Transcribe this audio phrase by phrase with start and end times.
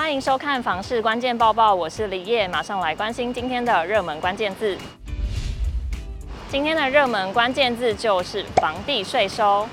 [0.00, 4.76] 欢迎收看房市关键报报，我是李叶，马上来关心今天的热门关键字。
[6.48, 9.68] 今天的热门关键字就是房地税收。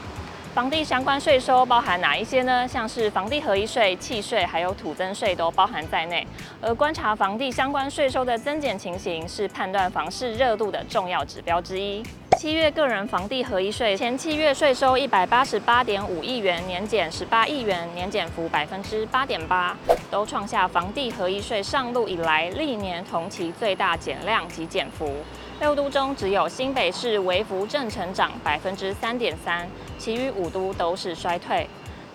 [0.54, 2.68] 房地相关税收包含哪一些呢？
[2.68, 6.28] 像是房地合一税、契税，还有土增税都包含在内。
[6.62, 12.04] 而观察房地相关税收的增减情形，是判断房市热度的重要指标之一。
[12.38, 19.75] 七月个人房地合一税前七月税收一百八十八点五亿元，年减十八亿元，年减幅百分之八点八，
[20.11, 25.11] 都创下房地合一税上路以来历年同期最大减量及减幅。
[25.59, 29.67] 六都中只有新北市微幅正成长百分之三点三，
[29.97, 31.67] 其余五都都是衰退。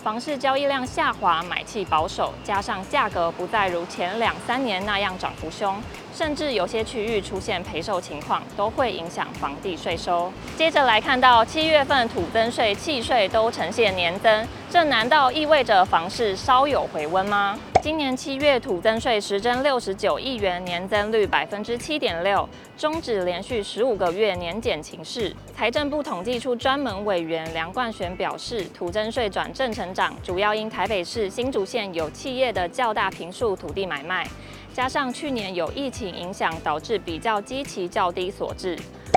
[0.03, 5.81] 房市交易量下滑，买气保守，加上价格不再如前两三年那样涨幅凶，
[6.13, 10.29] 甚至有些区域出现赔售情况，都会影响房地税收。
[10.57, 17.59] 接着来看到七月份土增税、契税都呈现年增，这难道意味着房市稍有回温吗？
[17.79, 25.31] 今年七月土增税实增六十九亿元，年增率百分之七点六，终止连续十五个月年减情势。
[25.55, 34.27] 财政部统计处专门委员梁冠璇表示，土增税转正成长，主要因台北市新竹县有企业的较大坪数土地买卖，
[34.73, 38.75] 加上去年有疫情影响，导致比较基期较低所致。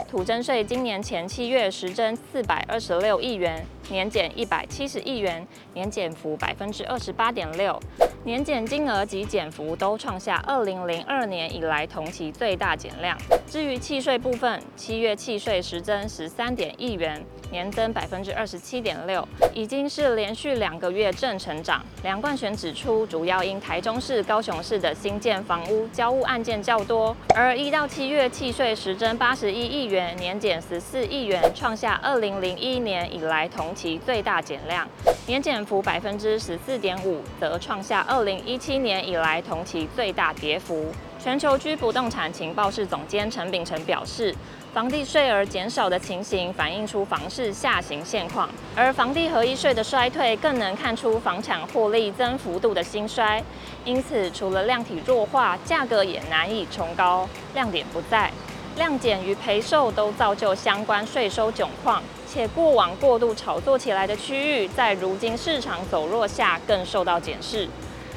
[0.08, 7.78] 土增税今年前七月实征四百二十六亿元，年减一百七十亿元，年减幅百分之二十八点六。
[8.26, 13.16] 年减金额及减幅都创下二零零二年以来同期最大减量。
[13.46, 21.80] 至于契税部分，七月契税实增十三点亿元，年增百分之二十七点六，已经是连续两个月正成长。
[22.02, 34.84] 梁冠璇指出，主要因台中市、高雄市的新建房屋交屋案件较多，而一到七月契税实增八十一亿元，年减十四亿元，创下二零零一年以来同期最大减量。
[35.28, 40.86] 年减幅百分之十四点五，则创下二二零一七年以来同期最大跌幅。
[41.22, 44.34] 全球居不动产情报室总监陈秉承表示，
[44.72, 53.42] 房地税额减少的情形反映出房市下行现况，而房地合一税的衰退更能看出房产获利增幅度的兴衰。
[53.84, 58.30] 因此，除了量体弱化，价格也难以冲高，亮点不在。
[58.78, 67.68] 量减与赔售都造就相关税收窘况，且过往过度炒作起来的区域，在如今市场走弱下更受到检视。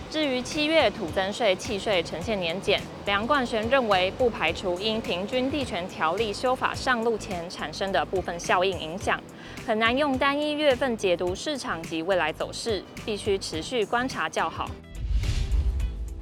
[0.09, 9.21] 至于七月土增税、契税呈现年减，梁冠璇认为不排除因平均地权条例修法上路前产生的部分效应影响，
[9.67, 14.67] 很难用单一月份解读市场及未来走势，必须持续观察较好。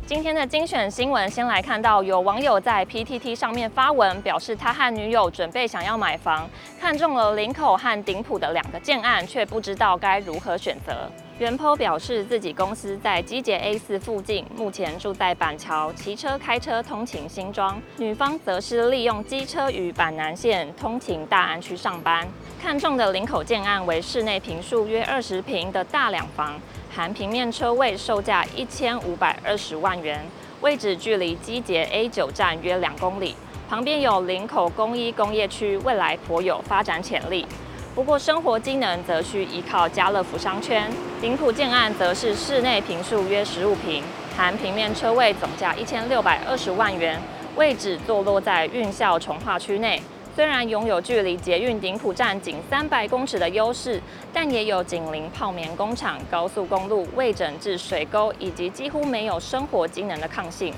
[0.06, 11.10] 今天的精选新闻，先来看到有网友在 PTT 上面发文，表示他和女友准备想要买房，看中了林口和顶埔的两个建案，却不知道该如何选择。
[11.40, 17.80] 袁坡表示自己公司在机捷 A 四附近，目前住在板桥，骑车开车通勤新庄。
[17.98, 22.28] 女方则是利用机车与板南线通勤大安区上班。
[22.60, 26.60] 看中的林口建案为室内坪数约二十坪的大两房。
[26.90, 30.26] 含平面车位，售价一千五百二十万元，
[30.62, 33.36] 位置距离机捷 A 九站约两公里，
[33.70, 37.46] 旁边有林口工一工业区，未来颇有发展潜力。
[37.98, 40.88] 不过生活机能则需依靠家乐福商圈。
[41.20, 44.04] 顶埔建案则是室内坪数约十五坪，
[44.38, 47.20] 含平面车位，总价一千六百二十万元，
[47.56, 50.00] 位置坐落在运校重划区内。
[50.36, 54.00] 虽然拥有距离捷运顶埔站仅三百公尺的优势，
[54.32, 60.72] 但也有紧邻泡棉工厂、高速公路、未整治水沟以及几乎没有生活机能的抗性。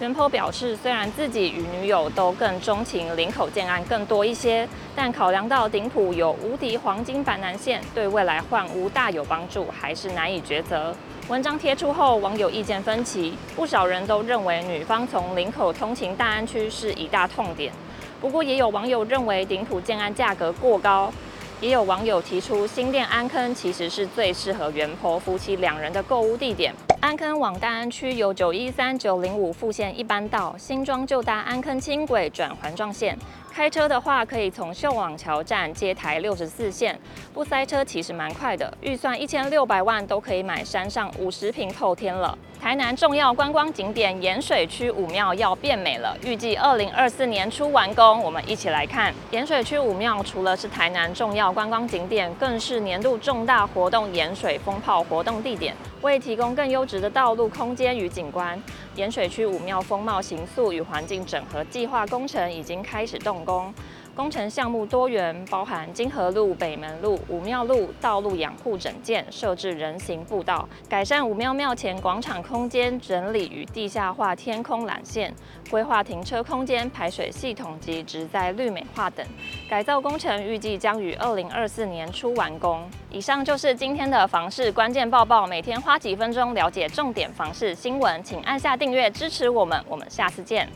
[0.00, 10.94] 原 PO 表示，虽然自己与女友都更钟情林口建案更多一些，但考量到顶埔有无敌黄金板南线，对未来换屋大有帮助，还是难以抉择。
[11.26, 17.72] 文章贴出后，网友意见分歧，不少人都认为女方从林口通勤大安区是一大痛点。
[18.20, 21.12] 不过，也有网友认为顶埔建安价格过高，
[21.60, 26.72] 也有网友提出新店安坑其实是最适合原 PO 夫妻两人的购屋地点。
[27.00, 33.16] 安坑往大安区由九一三九零五复线一般道，新庄旧大安坑轻轨转环状线。
[33.58, 36.96] 开车的话，可以从秀网桥站接台六十四线，
[37.34, 38.72] 不塞车其实蛮快的。
[38.80, 42.38] 预算一千六百万都可以买山上五十坪透天了。
[42.60, 48.22] 台南重要观光景点盐水区武庙要变美了，预计二零二四年初完工。
[48.22, 55.74] 我们一起来看盐水区武庙，除了是台南重要观光景点，更是年度重大活动盐水风炮活动地点。
[56.02, 58.60] 为提供更优质的道路空间与景观，
[58.98, 63.72] 盐水区武庙风貌形塑与环境整合计划工程已经开始动工。
[64.18, 75.32] 工程项目多元，包含金河路、北门路、武庙路道路养护整建，设置人行步道，改善武庙庙前广场空间整理与地下化天空缆线，
[75.70, 79.24] 规划停车空间、排水系统及植栽绿美化等。
[79.70, 82.90] 改造工程预计将于二零二四年初完工。
[83.12, 90.68] 以上就是今天的房市关键报报，每天花几分钟了解重点房市新闻，请按下订阅支持我们，我们下次见。